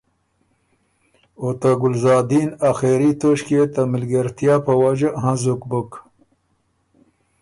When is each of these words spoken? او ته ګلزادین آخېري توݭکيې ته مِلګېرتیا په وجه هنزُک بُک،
او 1.41 1.47
ته 1.59 1.69
ګلزادین 1.81 2.49
آخېري 2.71 3.11
توݭکيې 3.19 3.63
ته 3.73 3.81
مِلګېرتیا 3.91 4.55
په 4.65 4.73
وجه 4.81 5.09
هنزُک 5.23 5.61
بُک، 5.69 5.91